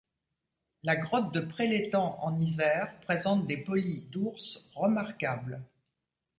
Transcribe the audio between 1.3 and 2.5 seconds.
de Prélétang, en